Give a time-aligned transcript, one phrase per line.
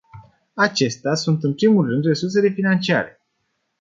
[0.55, 3.19] Acestea sunt, în primul rând, resursele financiare.